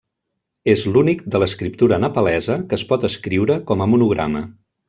[0.71, 4.47] És l'únic de l'escriptura nepalesa que es pot escriure com a monograma.